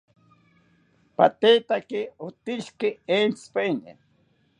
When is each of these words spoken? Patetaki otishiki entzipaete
Patetaki 1.17 2.01
otishiki 2.27 2.89
entzipaete 3.17 3.91